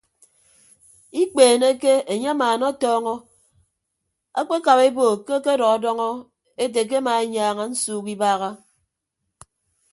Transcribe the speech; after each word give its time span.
Ikpeeneke 1.21 1.93
enye 2.13 2.29
amaanatọọñọ 2.33 3.13
akpekap 4.39 4.79
ebo 4.87 5.05
ke 5.25 5.33
akedọdọñọ 5.39 6.09
ete 6.63 6.79
ke 6.89 6.95
ema 7.01 7.11
enyaaña 7.23 7.63
nsuuk 7.71 8.05
ibaaha. 8.13 8.49